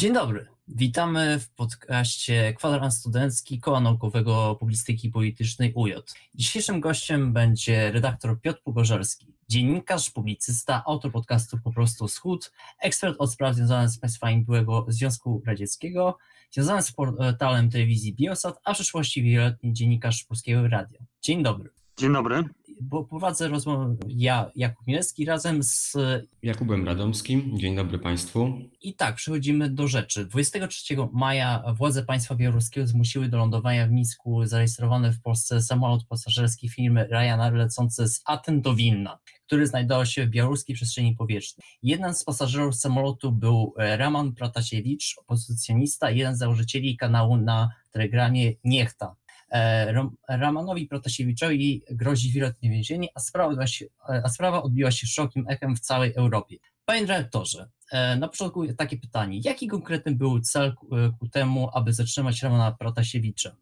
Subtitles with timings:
[0.00, 0.46] Dzień dobry.
[0.68, 5.92] Witamy w podcaście Kwadrans Studencki Koła Naukowego Publicystyki Politycznej UJ.
[6.34, 13.32] Dzisiejszym gościem będzie redaktor Piotr Pogorzelski, dziennikarz, publicysta, autor podcastu Po prostu Wschód, ekspert od
[13.32, 16.18] spraw związanych z państwami byłego Związku Radzieckiego,
[16.50, 21.00] związany z portalem telewizji Biosat, a w przyszłości wieloletni dziennikarz Polskiego Radia.
[21.22, 21.79] Dzień dobry.
[22.00, 22.44] Dzień dobry
[22.80, 25.96] bo prowadzę rozmowę ja, Jakub Mielski, razem z
[26.42, 27.58] Jakubem Radomskim.
[27.58, 28.52] Dzień dobry Państwu.
[28.82, 30.24] I tak, przechodzimy do rzeczy.
[30.24, 36.68] 23 maja władze państwa białoruskiego zmusiły do lądowania w Mińsku zarejestrowany w Polsce samolot pasażerski
[36.68, 41.66] firmy Ryanair lecący z Aten do Wilna, który znajdował się w białoruskiej przestrzeni powietrznej.
[41.82, 49.16] Jeden z pasażerów samolotu był Raman Pratasiewicz, opozycjonista, jeden z założycieli kanału na telegramie Niechta.
[49.50, 49.92] E,
[50.28, 53.86] Ramanowi Protasiewiczowi grozi wieloletnie więzienie, a sprawa, się,
[54.24, 56.56] a sprawa odbiła się szokiem echem w całej Europie.
[56.84, 59.40] Panie dyrektorze, e, na początku takie pytanie.
[59.44, 63.56] Jaki konkretny był cel ku, e, temu, aby zatrzymać Ramana Protasiewicza?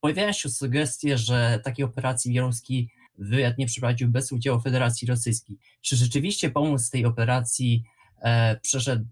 [0.00, 5.56] Pojawiają się sugestie, że takiej operacji białoruski wywiad nie przeprowadził bez udziału Federacji Rosyjskiej.
[5.80, 7.84] Czy rzeczywiście pomysł tej operacji
[8.62, 9.04] przeszedł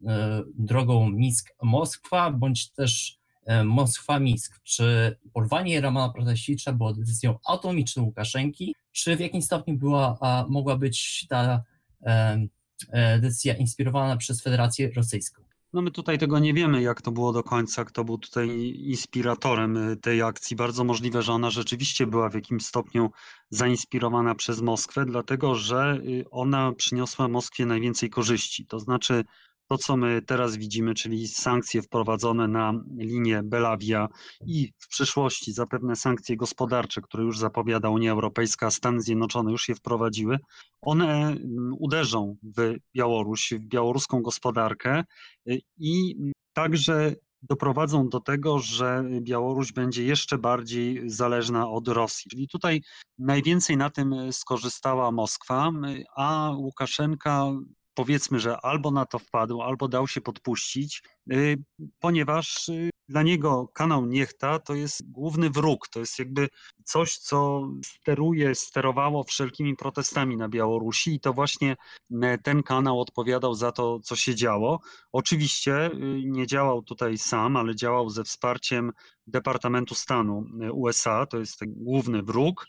[0.59, 4.61] drogą Mińsk-Moskwa, bądź też E, Moskwa-Mińsk.
[4.62, 10.77] Czy porwanie Ramana Protasiewicza było decyzją autonomiczną Łukaszenki, czy w jakim stopniu była, a mogła
[10.77, 11.62] być ta
[12.02, 12.47] e,
[12.92, 15.47] e, decyzja inspirowana przez Federację Rosyjską?
[15.72, 19.97] No my tutaj tego nie wiemy, jak to było do końca, kto był tutaj inspiratorem
[20.02, 20.56] tej akcji.
[20.56, 23.11] Bardzo możliwe, że ona rzeczywiście była w jakimś stopniu
[23.50, 28.67] zainspirowana przez Moskwę, dlatego że y, ona przyniosła Moskwie najwięcej korzyści.
[28.67, 29.24] To znaczy
[29.69, 34.08] to, co my teraz widzimy, czyli sankcje wprowadzone na linię Belawia
[34.47, 39.75] i w przyszłości zapewne sankcje gospodarcze, które już zapowiada Unia Europejska, Stany Zjednoczone już je
[39.75, 40.39] wprowadziły,
[40.81, 45.05] one mm, uderzą w Białoruś, w białoruską gospodarkę
[45.50, 46.17] y, i
[46.53, 52.30] także doprowadzą do tego, że Białoruś będzie jeszcze bardziej zależna od Rosji.
[52.30, 52.83] Czyli tutaj
[53.19, 57.52] najwięcej na tym skorzystała Moskwa, y, a Łukaszenka
[57.96, 61.02] powiedzmy, że albo na to wpadł, albo dał się podpuścić,
[62.01, 66.48] ponieważ y, dla niego kanał Niechta to jest główny wróg, to jest jakby
[66.85, 71.77] coś, co steruje, sterowało wszelkimi protestami na Białorusi i to właśnie
[72.42, 74.81] ten kanał odpowiadał za to, co się działo.
[75.13, 78.92] Oczywiście y, nie działał tutaj sam, ale działał ze wsparciem
[79.27, 82.67] Departamentu Stanu USA, to jest ten główny wróg,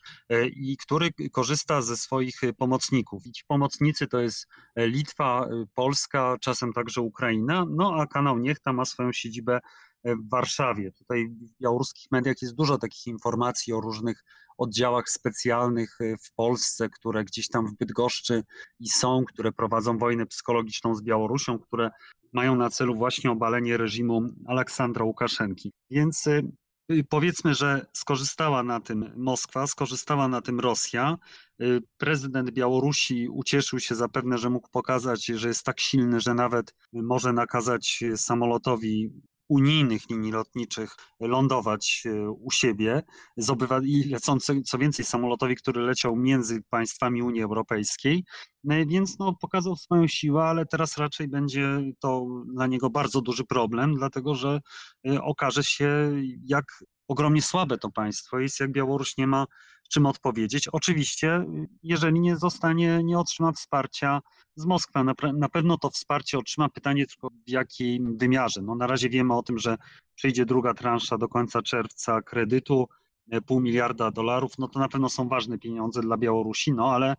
[0.55, 3.25] i który korzysta ze swoich pomocników.
[3.25, 4.47] I ci pomocnicy to jest
[4.77, 9.59] Litwa, Polska, czasem także Ukraina, no a kanał Niechta ma swoją siedzibę
[10.05, 10.91] w Warszawie.
[10.91, 14.23] Tutaj w białoruskich mediach jest dużo takich informacji o różnych
[14.57, 18.43] oddziałach specjalnych e, w Polsce, które gdzieś tam w Bydgoszczy
[18.79, 21.89] i są, które prowadzą wojnę psychologiczną z Białorusią, które
[22.33, 25.73] mają na celu właśnie obalenie reżimu Aleksandra Łukaszenki.
[25.89, 26.41] Więc e,
[27.09, 31.17] powiedzmy, że skorzystała na tym Moskwa, skorzystała na tym Rosja.
[31.59, 31.65] E,
[31.97, 37.33] prezydent Białorusi ucieszył się zapewne, że mógł pokazać, że jest tak silny, że nawet może
[37.33, 39.11] nakazać samolotowi
[39.49, 43.03] unijnych linii lotniczych lądować e, u siebie
[43.37, 43.51] z
[44.65, 48.23] co więcej, samolotowi, który leciał między państwami Unii Europejskiej,
[48.69, 53.45] e, więc no, pokazał swoją siłę, ale teraz raczej będzie to dla niego bardzo duży
[53.45, 54.59] problem, dlatego że
[55.07, 56.13] e, okaże się,
[56.45, 56.65] jak
[57.07, 59.45] ogromnie słabe to państwo jest, jak Białoruś nie ma
[59.87, 60.67] czym odpowiedzieć.
[60.67, 61.45] Oczywiście,
[61.83, 64.21] jeżeli nie zostanie, nie otrzyma wsparcia
[64.55, 64.99] z Moskwy,
[65.33, 68.61] na, pewno to wsparcie otrzyma pytanie tylko w jakim wymiarze.
[68.61, 69.77] No, na razie wiemy o tym, że
[70.15, 72.87] przyjdzie druga transza do końca czerwca kredytu,
[73.31, 77.15] e, pół miliarda dolarów, no to na pewno są ważne pieniądze dla Białorusi, no ale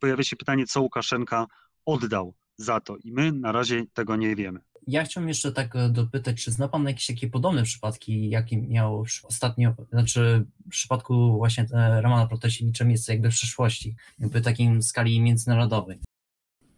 [0.00, 1.46] pojawia się pytanie, co Łukaszenka
[1.86, 4.60] oddał za to i my na razie tego nie wiemy.
[4.90, 9.04] Ja chciałbym jeszcze tak e, dopytać, czy zna Pan jakieś takie podobne przypadki, jakie miało
[9.24, 15.20] ostatnio, znaczy w przypadku właśnie e, Romana Protasiewicza miejsce jakby w przeszłości, jakby takim skali
[15.20, 15.98] międzynarodowej?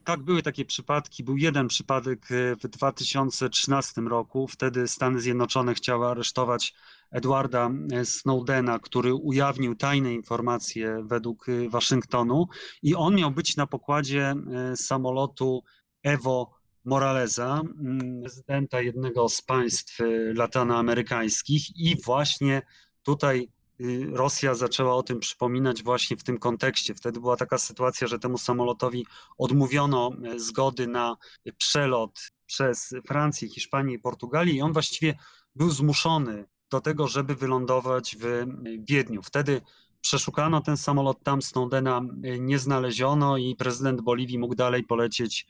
[0.04, 1.24] Tak, były takie przypadki.
[1.24, 4.48] Był jeden przypadek e, w 2013 roku.
[4.48, 6.74] Wtedy Stany Zjednoczone chciały aresztować
[7.10, 7.70] Edwarda
[8.04, 12.46] Snowdena, który ujawnił tajne informacje według Waszyngtonu
[12.82, 14.34] i on miał być na pokładzie
[14.74, 15.62] samolotu
[16.02, 22.62] Evo Moralesa, mm, prezydenta jednego z państw y, latanoamerykańskich i właśnie
[23.02, 23.48] tutaj
[23.80, 26.94] y, Rosja zaczęła o tym przypominać właśnie w tym kontekście.
[26.94, 29.06] Wtedy była taka sytuacja, że temu samolotowi
[29.38, 31.16] odmówiono y, zgody na
[31.58, 35.14] przelot przez Francję, Hiszpanię i Portugalię i on właściwie
[35.54, 38.46] był zmuszony do tego, żeby wylądować w
[38.88, 39.22] Wiedniu.
[39.22, 39.60] Wtedy
[40.02, 42.00] przeszukano ten samolot, tam Snowdena
[42.38, 45.46] nie znaleziono i prezydent Boliwii mógł dalej polecieć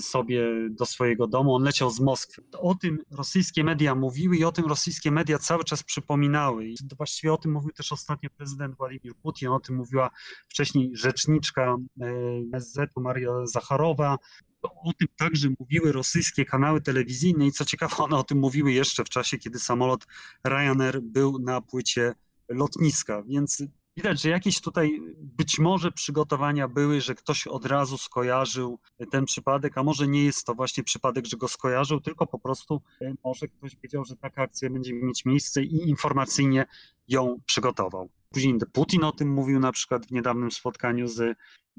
[0.00, 1.54] sobie do swojego domu.
[1.54, 2.42] On leciał z Moskwy.
[2.58, 6.66] O tym rosyjskie media mówiły i o tym rosyjskie media cały czas przypominały.
[6.66, 10.10] I właściwie o tym mówił też ostatnio prezydent Władimir Putin, o tym mówiła
[10.48, 14.18] wcześniej rzeczniczka MSZ-u Maria Zacharowa,
[14.62, 19.04] o tym także mówiły rosyjskie kanały telewizyjne i co ciekawe, one o tym mówiły jeszcze
[19.04, 20.06] w czasie, kiedy samolot
[20.44, 22.14] Ryanair był na płycie
[22.48, 23.62] lotniska, więc
[23.96, 28.78] widać, że jakieś tutaj być może przygotowania były, że ktoś od razu skojarzył
[29.10, 32.82] ten przypadek, a może nie jest to właśnie przypadek, że go skojarzył, tylko po prostu
[33.00, 36.66] e, może ktoś wiedział, że taka akcja będzie mieć miejsce i informacyjnie
[37.08, 38.10] ją przygotował.
[38.30, 41.20] Później Putin o tym mówił na przykład w niedawnym spotkaniu z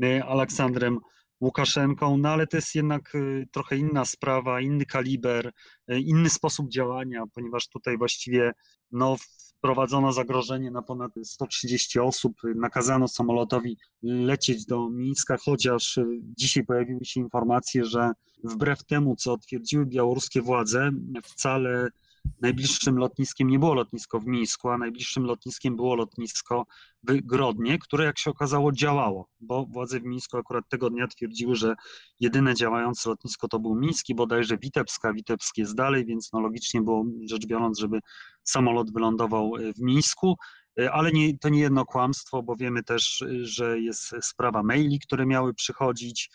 [0.03, 0.99] e, Aleksandrem
[1.41, 5.51] Łukaszenką, no ale to jest jednak y, trochę inna sprawa, inny kaliber,
[5.87, 8.51] inny sposób działania, ponieważ tutaj właściwie
[8.91, 9.15] no,
[9.61, 16.05] wprowadzono zagrożenie na ponad 130 osób, nakazano samolotowi lecieć do Mińska, chociaż y,
[16.37, 18.11] dzisiaj pojawiły się informacje, że
[18.43, 20.91] wbrew temu, co twierdziły białoruskie władze,
[21.23, 21.89] wcale
[22.41, 26.65] Najbliższym lotniskiem nie było lotnisko w Mińsku, a najbliższym lotniskiem było lotnisko
[27.03, 31.55] w Grodnie, które jak się okazało działało, bo władze w Mińsku akurat tego dnia twierdziły,
[31.55, 31.75] że
[32.19, 37.05] jedyne działające lotnisko to był Miński, bodajże Witebska, Witebsk jest dalej, więc no logicznie było
[37.29, 37.99] rzecz biorąc, żeby
[38.43, 40.35] samolot wylądował w Mińsku,
[40.91, 45.53] ale nie, to nie jedno kłamstwo, bo wiemy też, że jest sprawa maili, które miały
[45.53, 46.29] przychodzić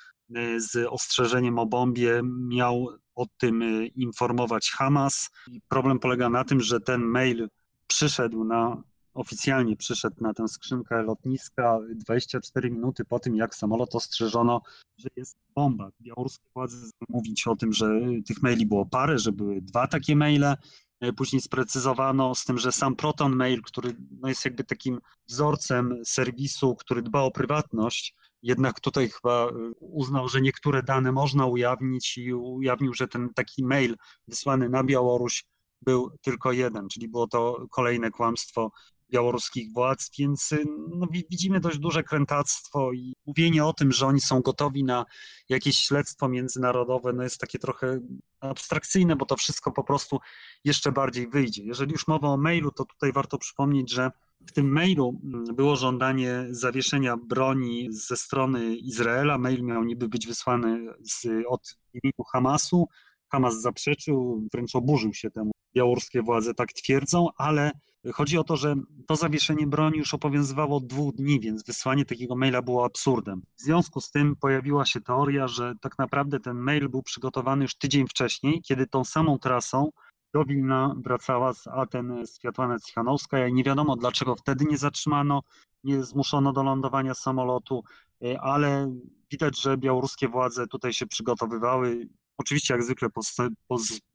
[0.56, 2.08] z ostrzeżeniem o bombie,
[2.48, 5.30] miał o tym y, informować Hamas.
[5.68, 7.48] Problem polega na tym, że ten mail
[7.86, 8.82] przyszedł na,
[9.14, 14.62] oficjalnie przyszedł na tę skrzynkę lotniska 24 minuty po tym, jak samolot ostrzeżono,
[14.96, 15.90] że jest bomba.
[16.00, 20.56] Białoruskie władze mówić o tym, że tych maili było parę, że były dwa takie maile.
[21.00, 26.02] E, później sprecyzowano z tym, że sam Proton Mail, który no jest jakby takim wzorcem
[26.04, 28.14] serwisu, który dba o prywatność,
[28.46, 33.64] jednak tutaj chyba y, uznał, że niektóre dane można ujawnić i ujawnił, że ten taki
[33.64, 33.96] mail
[34.28, 35.44] wysłany na Białoruś
[35.82, 38.70] był tylko jeden, czyli było to kolejne kłamstwo
[39.12, 44.20] białoruskich władz, więc y, no, widzimy dość duże krętactwo i mówienie o tym, że oni
[44.20, 45.04] są gotowi na
[45.48, 48.00] jakieś śledztwo międzynarodowe, no jest takie trochę
[48.40, 50.18] abstrakcyjne, bo to wszystko po prostu
[50.64, 51.62] jeszcze bardziej wyjdzie.
[51.64, 54.10] Jeżeli już mowa o mailu, to tutaj warto przypomnieć, że
[54.46, 59.38] w tym mailu mm, było żądanie zawieszenia broni ze strony Izraela.
[59.38, 62.88] Mail miał niby być wysłany z, od imieniu Hamasu.
[63.28, 65.50] Hamas zaprzeczył, wręcz oburzył się temu.
[65.76, 67.70] Białoruskie władze tak twierdzą, ale
[68.12, 68.74] chodzi o to, że
[69.06, 73.42] to zawieszenie broni już obowiązywało dwóch dni, więc wysłanie takiego maila było absurdem.
[73.56, 77.74] W związku z tym pojawiła się teoria, że tak naprawdę ten mail był przygotowany już
[77.74, 79.90] tydzień wcześniej, kiedy tą samą trasą
[80.36, 85.42] do Wilna wracała z Aten Światłana Cichanowska nie wiadomo dlaczego wtedy nie zatrzymano,
[85.84, 87.82] nie zmuszono do lądowania samolotu,
[88.24, 88.92] e, ale
[89.30, 92.08] widać, że białoruskie władze tutaj się przygotowywały.
[92.38, 93.08] Oczywiście jak zwykle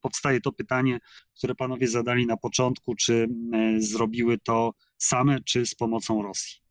[0.02, 1.00] powstaje to pytanie,
[1.38, 6.62] które panowie zadali na początku, czy e, zrobiły to same, czy z pomocą Rosji.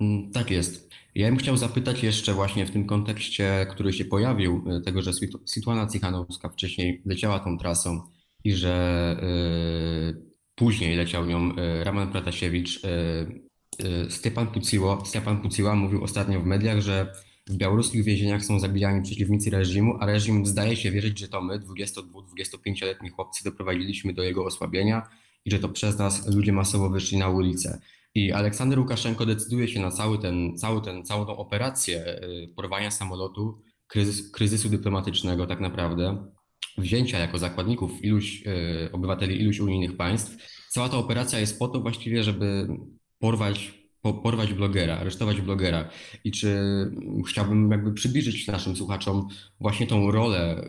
[0.00, 0.90] Mm, tak jest.
[1.14, 5.12] Ja bym chciał zapytać jeszcze właśnie w tym kontekście, który się pojawił, e, tego, że
[5.46, 8.00] Sytuana Cichanowska wcześniej leciała tą trasą
[8.44, 12.84] i że y, później leciał nią y, Roman Pratasiewicz.
[12.84, 13.52] Y,
[14.08, 17.12] Stepan Puciło, Stepan Puciła mówił ostatnio w mediach, że
[17.46, 21.58] w białoruskich więzieniach są zabijani przeciwnicy reżimu, a reżim zdaje się wierzyć, że to my,
[21.58, 25.08] 22-25-letni chłopcy, doprowadziliśmy do jego osłabienia
[25.44, 27.80] i że to przez nas ludzie masowo wyszli na ulicę.
[28.14, 32.20] I Aleksander Łukaszenko decyduje się na cały ten, cały ten, całą tą operację
[32.56, 36.26] porwania samolotu, kryzys, kryzysu dyplomatycznego tak naprawdę,
[36.78, 40.36] wzięcia jako zakładników iluś e, obywateli iluś unijnych państw.
[40.68, 42.68] Cała ta operacja jest po to właściwie, żeby
[43.18, 45.88] porwać, po, porwać blogera, aresztować blogera.
[46.24, 46.58] I czy
[47.28, 49.28] chciałbym jakby przybliżyć naszym słuchaczom
[49.60, 50.64] właśnie tą rolę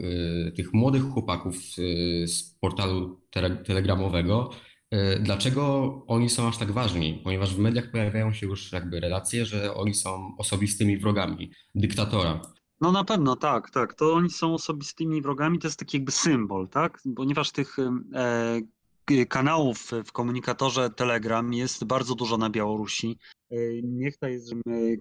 [0.48, 4.50] y, tych młodych chłopaków y, z portalu tele, telegramowego,
[4.94, 7.22] y, Dlaczego oni są aż tak ważni?
[7.24, 12.42] Ponieważ w mediach pojawiają się już jakby relacje, że oni są osobistymi wrogami dyktatora.
[12.84, 13.94] No na pewno, tak, tak.
[13.94, 17.02] To oni są osobistymi wrogami, to jest taki jakby symbol, tak?
[17.16, 23.18] Ponieważ tych e, kanałów w komunikatorze Telegram jest bardzo dużo na Białorusi.
[23.52, 24.54] E, Niechta jest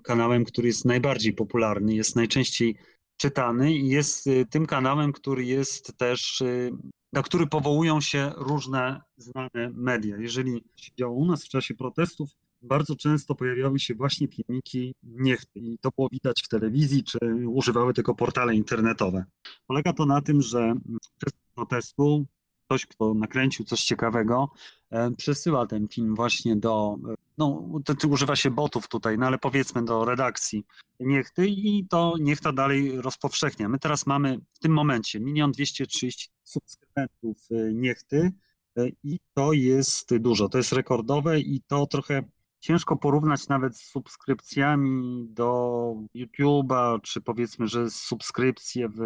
[0.03, 2.77] kanałem, który jest najbardziej popularny, jest najczęściej
[3.17, 6.71] czytany i jest e, tym kanałem, który jest też, e,
[7.12, 10.17] na który powołują się różne znane media.
[10.17, 12.31] Jeżeli się działo u nas w czasie protestów,
[12.62, 17.95] bardzo często pojawiały się właśnie filmiki niechty i to było widać w telewizji, czy używały
[17.95, 19.25] tylko portale internetowe.
[19.66, 20.75] Polega to na tym, że
[21.19, 22.26] przez protestu
[22.66, 24.50] ktoś, kto nakręcił coś ciekawego,
[25.16, 26.97] przesyła ten film właśnie do,
[27.38, 30.64] no to, to używa się botów tutaj, no ale powiedzmy do redakcji
[31.00, 33.69] Niechty i to Niechta dalej rozpowszechnia.
[33.69, 37.38] My teraz mamy w tym momencie 1 230 subskrybentów
[37.73, 38.33] Niechty
[39.04, 42.23] i to jest dużo, to jest rekordowe i to trochę
[42.62, 49.00] ciężko porównać nawet z subskrypcjami do YouTube'a, czy powiedzmy, że subskrypcje w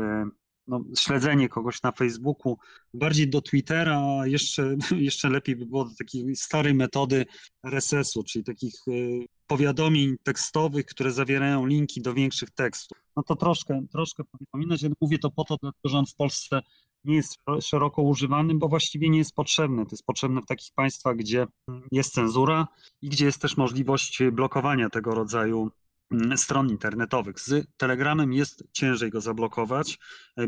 [0.66, 2.58] no, śledzenie kogoś na Facebooku,
[2.94, 7.26] bardziej do Twittera, jeszcze, jeszcze lepiej by było do takiej starej metody
[7.64, 12.98] RSS-u, czyli takich y, powiadomień tekstowych, które zawierają linki do większych tekstów.
[13.16, 16.60] No to troszkę, troszkę przypominać, ale mówię to po to, dlatego że on w Polsce
[17.06, 19.84] nie jest szeroko używany, bo właściwie nie jest potrzebny.
[19.84, 21.46] To jest potrzebne w takich państwach, gdzie
[21.92, 22.68] jest cenzura
[23.02, 25.70] i gdzie jest też możliwość blokowania tego rodzaju
[26.10, 27.40] mm, stron internetowych.
[27.40, 29.98] Z Telegramem jest ciężej go zablokować.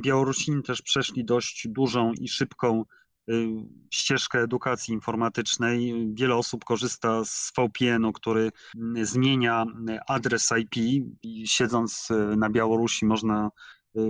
[0.00, 2.84] Białorusini też przeszli dość dużą i szybką
[3.30, 3.48] y,
[3.90, 6.08] ścieżkę edukacji informatycznej.
[6.14, 9.66] Wiele osób korzysta z VPN-u, który mm, zmienia
[10.08, 11.04] adres IP.
[11.44, 13.50] Siedząc y, na Białorusi można
[13.96, 14.00] y,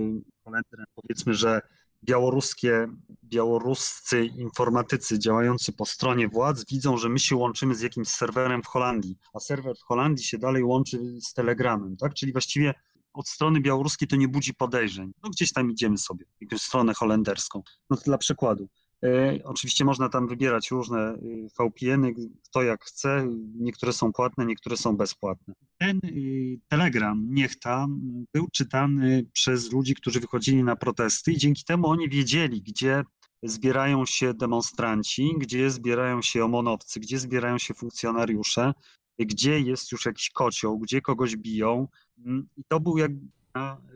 [0.95, 1.61] powiedzmy, że
[2.03, 2.87] białoruskie,
[3.23, 8.67] białoruscy informatycy działający po stronie władz widzą, że my się łączymy z jakimś serwerem w
[8.67, 12.13] Holandii, a serwer w Holandii się dalej łączy z Telegramem, tak?
[12.13, 12.73] Czyli właściwie
[13.13, 15.11] od strony białoruskiej to nie budzi podejrzeń.
[15.23, 17.63] No gdzieś tam idziemy sobie, jakąś stronę holenderską.
[17.89, 18.69] No dla przykładu.
[19.03, 21.17] E, oczywiście można tam wybierać różne e,
[21.59, 22.13] VPN-y,
[22.43, 23.27] kto jak chce.
[23.55, 25.53] Niektóre są płatne, niektóre są bezpłatne.
[25.77, 26.09] Ten e,
[26.67, 27.87] telegram Niechta
[28.33, 33.03] był czytany przez ludzi, którzy wychodzili na protesty i dzięki temu oni wiedzieli, gdzie
[33.43, 38.73] zbierają się demonstranci, gdzie zbierają się omonowcy, gdzie zbierają się funkcjonariusze,
[39.19, 41.87] gdzie jest już jakiś kocioł, gdzie kogoś biją.
[42.25, 43.11] Mm, I to był jak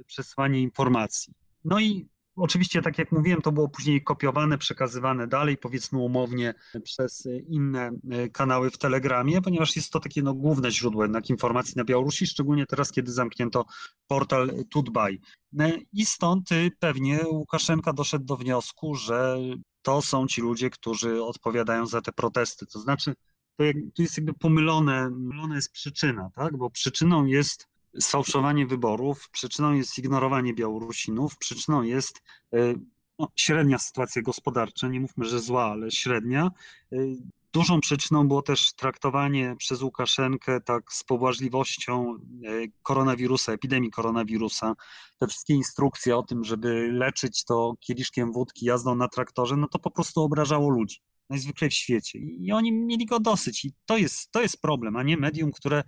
[0.07, 1.33] przesłanie informacji.
[1.65, 7.27] No i Oczywiście, tak jak mówiłem, to było później kopiowane, przekazywane dalej, powiedzmy umownie, przez
[7.47, 11.83] inne e, kanały w Telegramie, ponieważ jest to takie no, główne źródło jednak informacji na
[11.83, 13.65] Białorusi, szczególnie teraz, kiedy zamknięto
[14.07, 15.19] portal Tutbaj.
[15.59, 19.37] E, I stąd y, pewnie Łukaszenka doszedł do wniosku, że
[19.81, 22.65] to są ci ludzie, którzy odpowiadają za te protesty.
[22.65, 23.13] To znaczy,
[23.57, 26.57] to jak, tu jest jakby pomylone, pomylona jest przyczyna, tak?
[26.57, 27.67] bo przyczyną jest
[27.99, 32.21] sfałszowanie wyborów, przyczyną jest ignorowanie Białorusinów, przyczyną jest
[32.53, 32.73] e,
[33.19, 36.51] no, średnia sytuacja gospodarcza, nie mówmy, że zła, ale średnia.
[36.91, 36.97] E,
[37.53, 42.17] dużą przyczyną było też traktowanie przez Łukaszenkę tak z pobłażliwością e,
[42.83, 44.73] koronawirusa, epidemii koronawirusa.
[45.19, 49.79] Te wszystkie instrukcje o tym, żeby leczyć to kieliszkiem wódki jazdą na traktorze, no to
[49.79, 50.97] po prostu obrażało ludzi
[51.29, 52.19] najzwyczaj w świecie.
[52.19, 53.65] I oni mieli go dosyć.
[53.65, 55.83] I to jest, to jest problem, a nie medium, które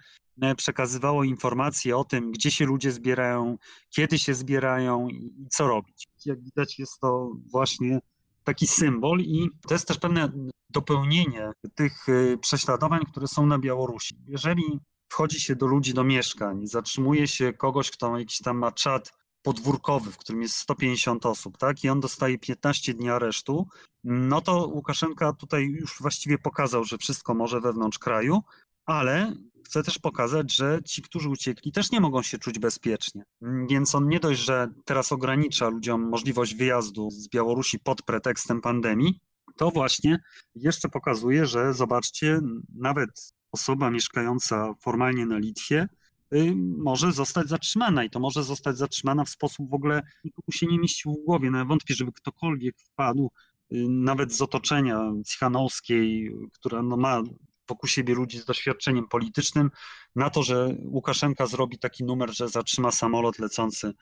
[0.57, 3.57] przekazywało informacje o tym, gdzie się ludzie zbierają,
[3.89, 6.07] kiedy się zbierają i co robić.
[6.25, 7.99] Jak widać, jest to właśnie
[8.43, 10.31] taki symbol i to jest też pewne
[10.69, 14.15] dopełnienie tych e, prześladowań, które są na Białorusi.
[14.27, 19.11] Jeżeli wchodzi się do ludzi do mieszkań, zatrzymuje się kogoś, kto jakiś tam ma czat
[19.41, 23.67] podwórkowy, w którym jest 150 osób, tak, i on dostaje 15 dni aresztu,
[24.03, 28.41] no to Łukaszenka tutaj już właściwie pokazał, że wszystko może wewnątrz kraju,
[28.85, 33.23] ale chce też pokazać, że ci, którzy uciekli, też nie mogą się czuć bezpiecznie.
[33.69, 39.19] Więc on nie dość, że teraz ogranicza ludziom możliwość wyjazdu z Białorusi pod pretekstem pandemii,
[39.57, 40.19] to właśnie
[40.55, 42.39] jeszcze pokazuje, że zobaczcie,
[42.75, 45.87] nawet osoba mieszkająca formalnie na Litwie
[46.33, 50.65] Y, może zostać zatrzymana i to może zostać zatrzymana w sposób w ogóle nikomu się
[50.67, 51.51] nie mieścił w głowie.
[51.51, 53.31] No wątpię, żeby ktokolwiek wpadł,
[53.71, 57.21] y, nawet z otoczenia Cichanowskiej, która no ma
[57.69, 59.71] wokół siebie ludzi z doświadczeniem politycznym,
[60.15, 63.93] na to, że Łukaszenka zrobi taki numer, że zatrzyma samolot lecący y,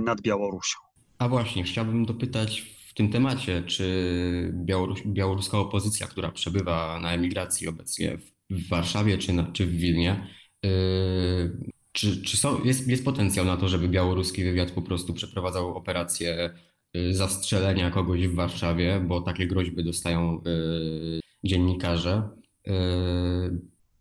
[0.00, 0.78] nad Białorusią.
[1.18, 7.68] A właśnie, chciałbym dopytać w tym temacie, czy Białorus białoruska opozycja, która przebywa na emigracji
[7.68, 8.18] obecnie
[8.50, 10.26] w Warszawie czy, na, czy w Wilnie,
[10.66, 15.76] Yy, czy, czy są, jest, jest potencjał na to, żeby białoruski wywiad po prostu przeprowadzał
[15.76, 16.50] operację
[16.94, 22.28] yy, zastrzelenia kogoś w Warszawie, bo takie groźby dostają yy, dziennikarze,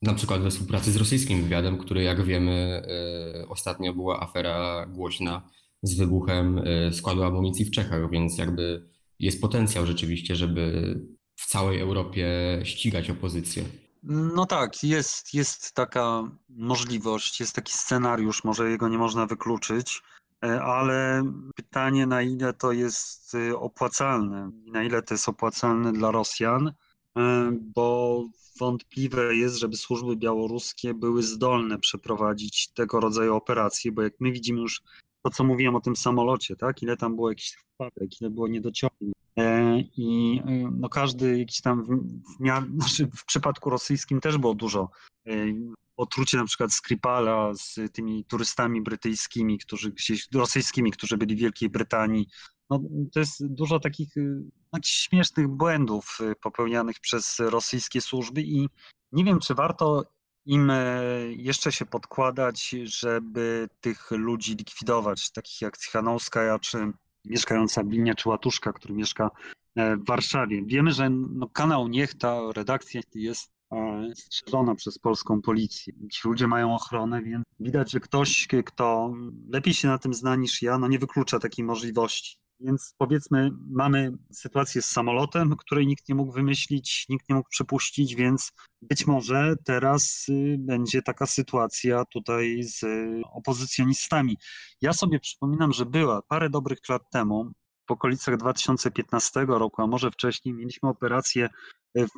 [0.02, 2.88] na przykład we współpracy z rosyjskim wywiadem, który jak wiemy
[3.50, 5.50] ostatnio była afera głośna
[5.84, 10.96] z wybuchem składu amunicji w Czechach, więc jakby jest potencjał rzeczywiście, żeby
[11.36, 12.28] w całej Europie
[12.64, 13.64] ścigać opozycję.
[14.08, 20.02] No tak, jest, jest taka możliwość, jest taki scenariusz, może jego nie można wykluczyć,
[20.44, 21.24] e, ale
[21.56, 26.74] pytanie, na ile to jest e, opłacalne, na ile to jest opłacalne dla Rosjan,
[27.62, 28.24] bo
[28.60, 34.62] wątpliwe jest, żeby służby białoruskie były zdolne przeprowadzić tego rodzaju operacje, bo jak my widzimy
[34.62, 34.82] już
[35.24, 39.16] to, co mówiłem o tym samolocie, tak, ile tam było jakichś wpadek, ile było niedociągnięć,
[39.38, 40.42] i i
[40.80, 41.90] no każdy jakiś tam w,
[42.80, 44.90] znaczy w przypadku rosyjskim też było dużo
[45.98, 51.70] otrucie na przykład Skripala z tymi turystami brytyjskimi, którzy gdzieś, rosyjskimi, którzy byli w Wielkiej
[51.70, 52.28] Brytanii.
[52.70, 52.80] No,
[53.14, 54.44] to jest dużo takich y,
[54.74, 58.70] jakichś śmiesznych błędów y, popełnianych przez rosyjskie służby i
[59.12, 60.04] nie wiem, czy warto
[60.46, 66.92] im e, jeszcze się podkładać, żeby tych ludzi likwidować, takich jak Cichanowskaja, czy
[67.26, 69.32] mieszkająca Blinia, czy Łatuszka, który mieszka
[69.76, 70.66] e, w Warszawie.
[70.66, 73.56] Wiemy, że no, kanał Niechta, redakcja jest
[74.16, 75.94] strzeżona przez polską policję.
[76.12, 79.14] Ci ludzie mają ochronę, więc widać, że ktoś, kto
[79.50, 82.38] lepiej się na tym zna niż ja, no nie wyklucza takiej możliwości.
[82.60, 88.16] Więc powiedzmy, mamy sytuację z samolotem, której nikt nie mógł wymyślić, nikt nie mógł przypuścić,
[88.16, 92.86] więc być może teraz y, będzie taka sytuacja tutaj z
[93.34, 94.38] opozycjonistami.
[94.82, 97.52] Ja sobie przypominam, że była parę dobrych lat temu,
[97.88, 101.50] w okolicach 2015 roku, a może wcześniej, mieliśmy operację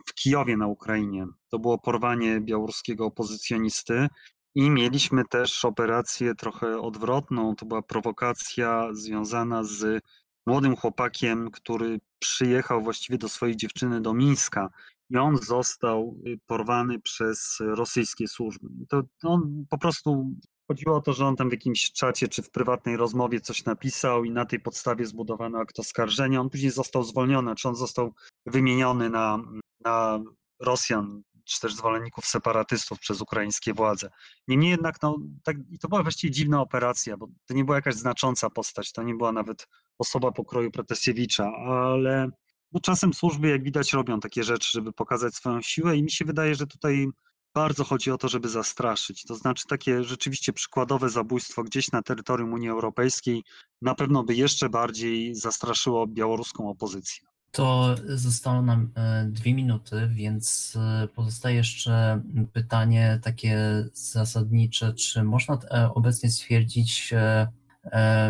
[0.08, 1.28] w Kijowie na Ukrainie.
[1.50, 4.08] To było porwanie białoruskiego opozycjonisty.
[4.56, 7.56] I mieliśmy też operację trochę odwrotną.
[7.56, 10.04] To była prowokacja związana z
[10.48, 14.70] młodym chłopakiem, który przyjechał właściwie do swojej dziewczyny do Mińska
[15.10, 18.68] i on został y, porwany przez rosyjskie służby.
[18.90, 20.32] To on po prostu
[20.68, 24.24] chodziło o to, że on tam w jakimś czacie czy w prywatnej rozmowie coś napisał
[24.24, 26.42] i na tej podstawie zbudowano akt oskarżenia.
[26.42, 28.14] On później został zwolniony, czy on został
[28.46, 29.40] wymieniony na
[29.80, 30.20] na
[30.60, 34.10] Rosjan, czy też zwolenników separatystów przez ukraińskie władze.
[34.48, 37.96] Niemniej jednak, no, tak, i to była właściwie dziwna operacja, bo to nie była jakaś
[37.96, 39.68] znacząca postać, to nie była nawet
[40.00, 42.30] osoba pokroju Protasiewicza, ale
[42.72, 46.26] no, czasem służby, jak widać, robią takie rzeczy, żeby pokazać swoją siłę i mi się
[46.26, 47.08] wydaje, że tutaj
[47.56, 49.24] bardzo chodzi o to, żeby zastraszyć.
[49.24, 53.44] To znaczy takie rzeczywiście przykładowe zabójstwo gdzieś na terytorium Unii Europejskiej
[53.82, 57.28] na pewno by jeszcze bardziej zastraszyło białoruską opozycję.
[57.52, 62.22] To zostało nam e, dwie minuty, więc e, pozostaje jeszcze
[62.54, 67.14] pytanie takie zasadnicze, czy można e, obecnie stwierdzić,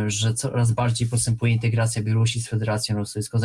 [0.07, 3.39] że coraz bardziej postępuje integracja Białorusi z Federacją Rosyjską,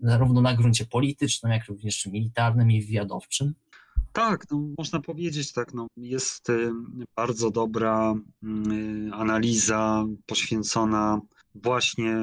[0.00, 3.54] zarówno na gruncie politycznym, jak również militarnym i wywiadowczym?
[4.12, 5.74] Tak, no, można powiedzieć tak.
[5.74, 6.52] No, jest
[7.16, 11.20] bardzo dobra mm, analiza poświęcona
[11.54, 12.16] właśnie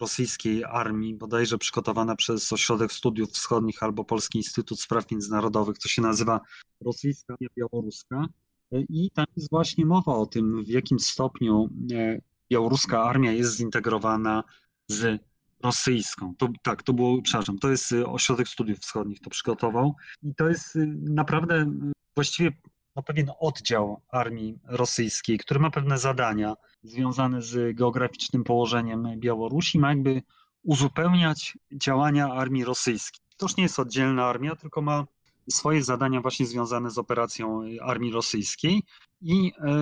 [0.00, 6.02] rosyjskiej armii, bodajże przygotowana przez Ośrodek Studiów Wschodnich albo Polski Instytut Spraw Międzynarodowych, to się
[6.02, 6.40] nazywa
[6.84, 8.26] Rosyjska i Białoruska.
[8.72, 12.18] I tam jest właśnie mowa o tym, w jakim stopniu e,
[12.50, 14.44] białoruska armia jest zintegrowana
[14.88, 15.22] z
[15.62, 16.34] rosyjską.
[16.38, 19.94] To, tak, to było, przepraszam, to jest Ośrodek Studiów Wschodnich, to przygotował.
[20.22, 21.72] I to jest y, naprawdę
[22.14, 22.52] właściwie
[22.96, 29.88] no, pewien oddział armii rosyjskiej, który ma pewne zadania związane z geograficznym położeniem Białorusi, ma
[29.88, 30.22] jakby
[30.62, 33.20] uzupełniać działania armii rosyjskiej.
[33.36, 35.06] To już nie jest oddzielna armia, tylko ma
[35.50, 38.82] swoje zadania właśnie związane z operacją armii rosyjskiej
[39.20, 39.72] i e,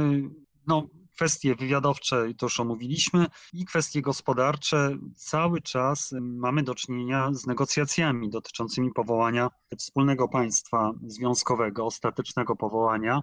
[0.67, 4.99] no, kwestie wywiadowcze, to już omówiliśmy, i kwestie gospodarcze.
[5.17, 13.23] Cały czas mamy do czynienia z negocjacjami dotyczącymi powołania wspólnego państwa związkowego, ostatecznego powołania.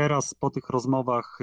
[0.00, 1.38] Teraz po tych rozmowach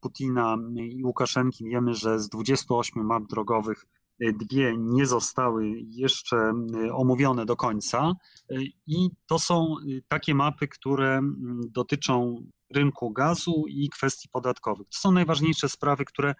[0.00, 3.86] Putina i Łukaszenki wiemy, że z 28 map drogowych
[4.20, 6.52] dwie nie zostały jeszcze
[6.92, 8.12] omówione do końca.
[8.86, 9.74] I to są
[10.08, 11.20] takie mapy, które
[11.68, 12.36] dotyczą
[12.74, 14.88] rynku gazu i kwestii podatkowych.
[14.88, 16.34] To są najważniejsze sprawy, które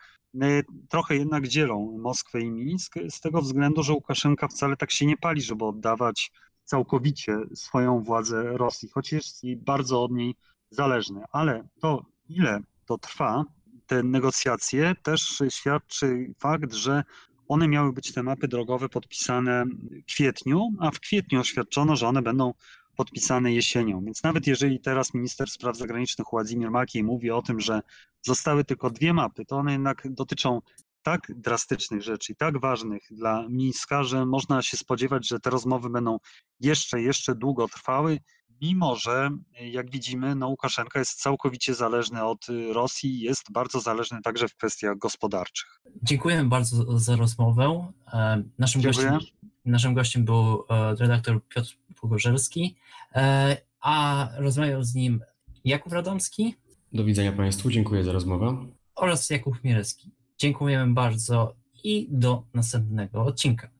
[0.88, 5.16] trochę jednak dzielą Moskwę i Mińsk, z tego względu, że Łukaszenka wcale tak się nie
[5.16, 6.32] pali, żeby oddawać
[6.64, 10.34] całkowicie swoją władzę Rosji, choć jest bardzo od niej
[10.70, 11.22] zależny.
[11.32, 13.44] Ale to, ile to trwa,
[13.86, 17.04] te negocjacje, też świadczy fakt, że
[17.48, 22.22] one miały być te mapy drogowe podpisane w kwietniu, a w kwietniu oświadczono, że one
[22.22, 22.54] będą
[22.96, 24.04] podpisane jesienią.
[24.04, 27.80] Więc nawet jeżeli teraz minister spraw zagranicznych Władimir Makiej mówi o tym, że
[28.22, 30.60] zostały tylko dwie mapy, to one jednak dotyczą
[31.02, 35.90] tak drastycznych rzeczy i tak ważnych dla Mińska, że można się spodziewać, że te rozmowy
[35.90, 36.18] będą
[36.60, 38.18] jeszcze, jeszcze długo trwały,
[38.60, 44.22] mimo że, jak widzimy, no Łukaszenka jest całkowicie zależny od Rosji i jest bardzo zależny
[44.22, 45.80] także w kwestiach gospodarczych.
[46.02, 47.92] Dziękujemy bardzo za rozmowę.
[48.12, 49.18] E, naszym, gościem,
[49.64, 52.76] naszym gościem był e, redaktor Piotr Pogorzelski,
[53.14, 55.20] e, a rozmawiał z nim
[55.64, 56.54] Jakub Radomski.
[56.92, 58.66] Do widzenia Państwu, dziękuję za rozmowę.
[58.94, 60.10] Oraz Jakub Mierecki.
[60.40, 63.70] Dziękujemy bardzo i do następnego odcinka.